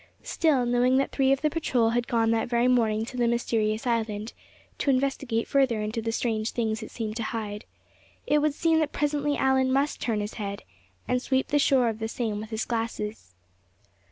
Still, 0.23 0.65
knowing 0.65 0.97
that 0.97 1.11
three 1.11 1.31
of 1.31 1.41
the 1.41 1.49
patrol 1.51 1.91
had 1.91 2.07
gone 2.07 2.31
that 2.31 2.49
very 2.49 2.67
morning 2.67 3.05
to 3.05 3.17
the 3.17 3.27
mysterious 3.27 3.85
island, 3.85 4.33
to 4.79 4.89
investigate 4.89 5.47
further 5.47 5.79
into 5.83 6.01
the 6.01 6.11
strange 6.11 6.49
things 6.53 6.81
it 6.81 6.89
seemed 6.89 7.15
to 7.17 7.21
hide, 7.29 7.65
it 8.25 8.39
would 8.39 8.55
seem 8.55 8.79
that 8.79 8.93
presently 8.93 9.37
Allan 9.37 9.71
must 9.71 10.01
turn 10.01 10.19
his 10.19 10.33
head, 10.41 10.63
and 11.07 11.21
sweep 11.21 11.49
the 11.49 11.59
shore 11.59 11.87
of 11.87 11.99
the 11.99 12.07
same 12.07 12.39
with 12.39 12.49
his 12.49 12.65
glasses. 12.65 13.35